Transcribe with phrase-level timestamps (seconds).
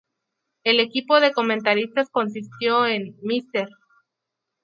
[0.63, 3.69] El equipo de comentaristas consistió en: Mr.